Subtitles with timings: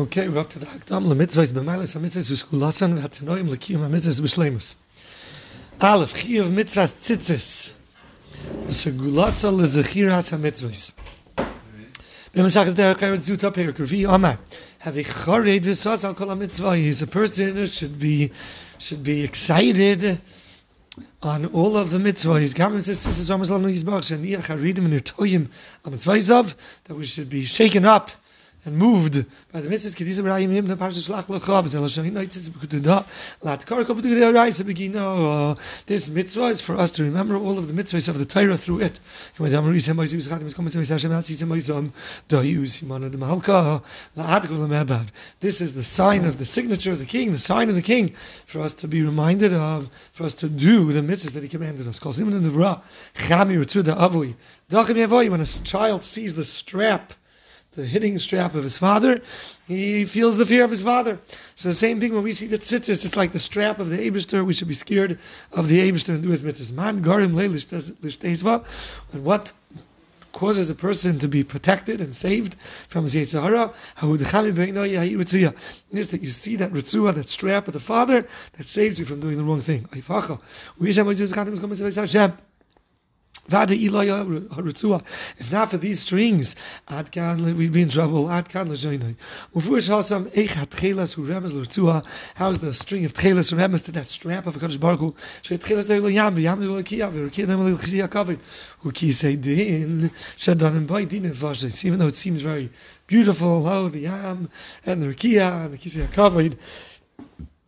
[0.00, 1.10] Okay, we're up to the Hakdam.
[1.10, 4.74] The mitzvah is b'mailas ha-mitzvahs u'skulasan v'hatanoim l'kiyum ha-mitzvahs b'shleimus.
[5.78, 7.74] Aleph, chiyav mitzvahs tzitzis.
[8.68, 10.92] Segulasa l'zechiras ha-mitzvahs.
[12.34, 14.38] B'masachas derech eretz zut here, Ravi Amar.
[14.78, 16.76] Have a chared v'sas al kol ha-mitzvah.
[16.76, 18.32] He's a person who should be,
[18.78, 20.18] should be excited
[21.22, 22.54] on all of the mitzvahs.
[22.54, 25.48] Gammon says this is almost like Yisbach, shaniach haridim in toyim
[25.84, 26.54] ha-mitzvahs
[26.84, 28.10] that we should be shaken up
[28.64, 33.06] and moved by the mitzvahs kedisa b'rayim him the parsha shlach lechav zel b'kudah
[33.42, 38.24] lat begino this mitzvah is for us to remember all of the mitzvahs of the
[38.24, 39.00] Torah through it.
[44.58, 45.08] Lemebad
[45.40, 48.08] this is the sign of the signature of the king the sign of the king
[48.10, 51.86] for us to be reminded of for us to do the mitzvahs that he commanded
[51.88, 51.98] us.
[52.00, 54.34] Ritzuda avui
[54.70, 57.14] yavoi when a child sees the strap
[57.72, 59.20] the hitting strap of his father,
[59.68, 61.18] he feels the fear of his father.
[61.54, 63.98] So the same thing when we see the tzitzis, it's like the strap of the
[63.98, 65.18] Abishter, we should be scared
[65.52, 66.72] of the Abishter and do his mitzvahs.
[66.72, 68.64] Man garim
[69.12, 69.52] And what
[70.32, 72.56] causes a person to be protected and saved
[72.88, 73.72] from his Yetzirah,
[75.92, 79.20] is that you see that ritzua, that strap of the father, that saves you from
[79.20, 79.86] doing the wrong thing.
[83.52, 86.54] If not for these strings,
[86.88, 88.28] we'd be in trouble.
[88.28, 88.52] How's
[92.58, 95.14] the string of tchelas remes to that strap of a Kaddish Baruch Hu?
[101.84, 102.70] Even though it seems very
[103.06, 104.48] beautiful, oh, the yam
[104.86, 106.56] and the rikia and the kizia covered,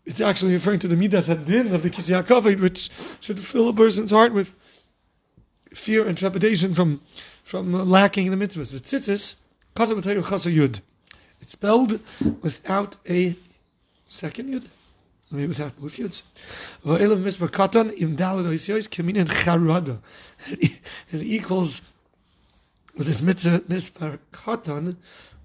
[0.04, 3.72] it's actually referring to the midas din of the kizia covered, which should fill a
[3.72, 4.54] person's heart with
[5.74, 7.00] fear and trepidation from
[7.44, 8.72] from lacking in the mitzvahs.
[8.72, 9.36] V'tzitzis,
[9.74, 10.80] kasav b'tayru chasa yud.
[11.40, 12.00] It's spelled
[12.42, 13.34] without a
[14.06, 14.66] second yud.
[15.30, 16.22] Maybe without both yuds.
[16.84, 19.98] Va'elam misbar katan im dalad oisyois keminen charada.
[20.48, 20.80] It
[21.12, 21.82] equals
[22.96, 24.96] with this mitzvah misbar katan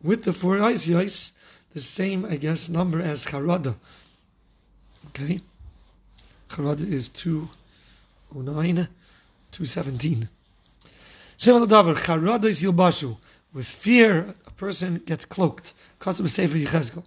[0.03, 1.31] with the four oisyois
[1.73, 3.75] the same, I guess, number as charada.
[5.09, 5.39] Okay?
[6.49, 8.87] Charada is 209.
[9.57, 10.29] 217.
[11.37, 11.65] Similar.
[13.53, 15.73] With fear, a person gets cloaked.
[15.99, 16.59] Kasam Sefer.
[16.59, 17.03] The.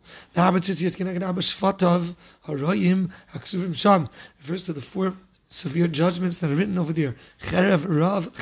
[4.40, 5.14] Refers to the four
[5.46, 7.14] severe judgments that are written over there.
[7.40, 8.32] Cherev Rav.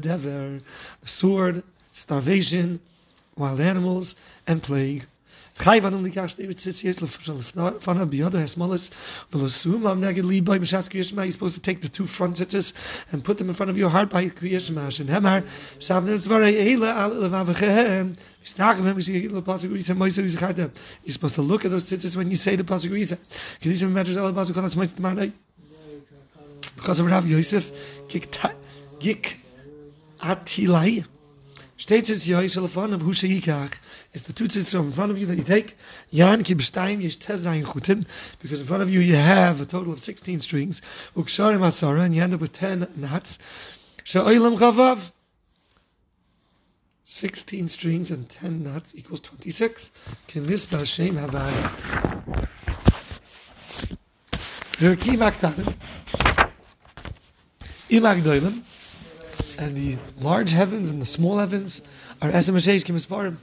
[0.00, 1.62] The sword,
[1.92, 2.80] starvation,
[3.36, 4.16] wild animals,
[4.48, 5.06] and plague.
[5.60, 8.90] Likach David sits lefana biyada hasmalis
[9.30, 10.54] v'lasum am neged li by.
[10.56, 10.64] You're
[11.30, 12.72] supposed to take the two front sitters
[13.12, 14.22] and put them in front of your heart by.
[14.22, 15.42] And hemar
[15.78, 18.16] savnes dvarei eile al levavachem.
[21.04, 23.18] You're supposed to look at those sitters when you say the pasuk risa.
[23.60, 25.30] Kedishim matters pasuk tomorrow
[26.74, 27.70] Because of Rav Yosef,
[28.08, 29.36] gik
[30.22, 31.04] atilai.
[31.80, 31.86] Is
[34.22, 35.78] the two in front of you that you take,
[38.40, 40.82] because in front of you you have a total of 16 strings,
[41.16, 43.38] and you end up with 10 knots.
[44.04, 45.12] Sha'oilam chavav,
[47.04, 49.90] 16 strings and 10 knots equals 26.
[50.28, 51.34] Can this Hashem have
[57.88, 58.69] imagdoilim,
[59.60, 61.82] and the large heavens and the small heavens
[62.22, 63.36] are esemashesh kimisparim.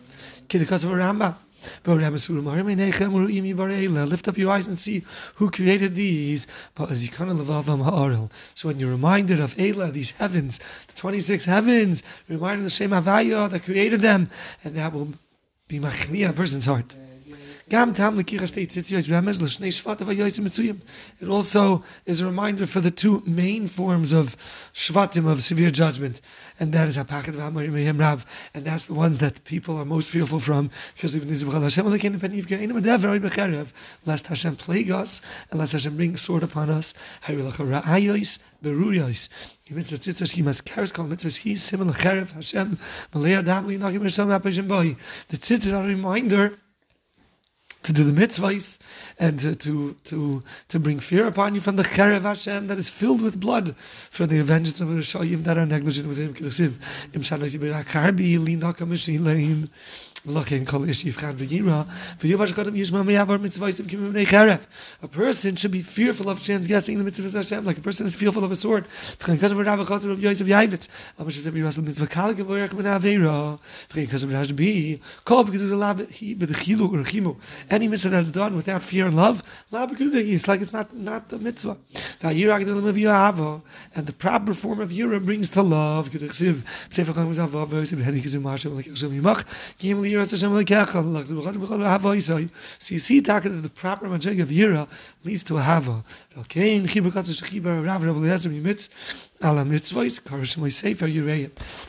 [0.49, 1.35] Kidikas of a Rambam.
[4.09, 5.03] Lift up your eyes and see
[5.35, 6.45] who created these.
[6.75, 6.85] So
[8.67, 13.63] when you're reminded of Ela, these heavens, the 26 heavens, reminded of Shem Havaya that
[13.63, 14.29] created them,
[14.63, 15.13] and that will
[15.67, 16.95] be machnia a person's heart.
[17.69, 17.99] It
[21.27, 24.37] also is a reminder for the two main forms of
[24.73, 26.21] shvatim of severe judgment,
[26.61, 30.39] and that is hapachet v'hamorim rav, and that's the ones that people are most fearful
[30.39, 31.13] from, because
[34.05, 35.21] lest Hashem plague us,
[35.51, 36.93] and lest Hashem bring sword upon us,
[37.27, 37.33] the
[45.37, 46.57] tzitzah are a reminder
[47.87, 48.77] to do the mitzvahs
[49.17, 52.89] and to, to, to, to bring fear upon you from the Cherev Hashem that is
[52.89, 56.33] filled with blood for the vengeance of the Rishayim that are negligent with him.
[60.25, 60.35] Of.
[65.03, 68.05] A person should be fearful of transgressing in the mitzvahs of Hashem, like a person
[68.05, 68.85] is fearful of a sword.
[69.19, 70.87] Because of Rav Chazar of Yosef Yaivitz.
[71.19, 73.59] Amash every Rasul mitzvah kalik v'yorach min aveira.
[73.93, 74.99] Because of Rav Bi.
[75.23, 77.37] Kol b'gedu lav b'dechilu or chimu.
[77.69, 81.31] Any mitzvah that's done without fear and love, lav b'gedu it's like it's not not
[81.31, 81.77] a mitzvah.
[82.23, 83.61] Of.
[83.95, 86.09] And the proper form of yira brings to love.
[86.09, 86.63] Gedu chsiv.
[86.91, 89.45] Sefer Chagam Zav V'yosef Hedi Kizim Mashav like Hashem Yimach.
[89.77, 90.06] Gim
[92.79, 94.87] So you see, Taka, that the proper majig of Yira
[95.23, 96.03] leads to a Hava.
[96.35, 96.45] And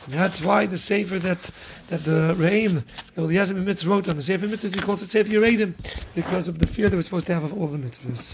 [0.07, 1.51] that's why the Sefer that
[1.89, 2.83] that the Reim,
[3.17, 5.73] Eliezer Yimitz wrote on the Sefer Mitzvahs, he calls it Sefer Yireim,
[6.13, 8.27] because of the fear that we're supposed to have of all the mitzvahs.